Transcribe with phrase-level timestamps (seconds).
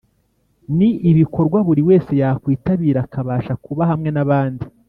[0.77, 4.65] Ni ibikorwa buri wese yakwitabira akabasha kuba hamwe n’abandi